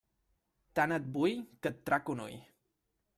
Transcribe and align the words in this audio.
Tant 0.79 0.93
et 0.95 1.05
vull 1.17 1.37
que 1.67 1.73
et 1.73 1.77
trac 1.91 2.09
un 2.15 2.23
ull. 2.25 2.41